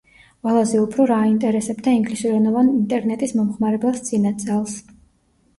[0.45, 4.83] ყველაზე უფრო რა აინტერესებდა ინგლისურენოვან ინტერნეტის მომხმარებელს წინა წელს?